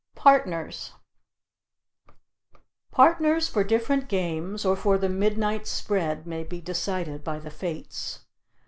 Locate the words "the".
4.97-5.09, 7.37-7.51